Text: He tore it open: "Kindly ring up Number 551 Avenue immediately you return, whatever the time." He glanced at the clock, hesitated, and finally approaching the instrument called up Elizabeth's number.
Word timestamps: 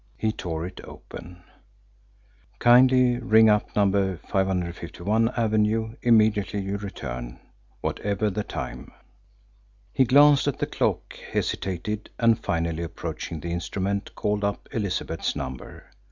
He 0.17 0.31
tore 0.31 0.65
it 0.65 0.81
open: 0.83 1.43
"Kindly 2.57 3.19
ring 3.19 3.51
up 3.51 3.75
Number 3.75 4.17
551 4.29 5.29
Avenue 5.37 5.93
immediately 6.01 6.59
you 6.59 6.77
return, 6.77 7.39
whatever 7.81 8.31
the 8.31 8.43
time." 8.43 8.93
He 9.93 10.05
glanced 10.05 10.47
at 10.47 10.57
the 10.57 10.65
clock, 10.65 11.13
hesitated, 11.31 12.09
and 12.17 12.39
finally 12.43 12.81
approaching 12.81 13.41
the 13.41 13.51
instrument 13.51 14.15
called 14.15 14.43
up 14.43 14.67
Elizabeth's 14.71 15.35
number. 15.35 15.91